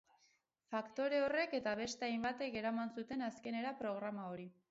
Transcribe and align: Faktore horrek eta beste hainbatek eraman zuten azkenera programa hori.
Faktore 0.75 1.19
horrek 1.25 1.53
eta 1.57 1.75
beste 1.81 2.09
hainbatek 2.09 2.59
eraman 2.63 2.91
zuten 3.01 3.23
azkenera 3.29 3.77
programa 3.83 4.27
hori. 4.33 4.51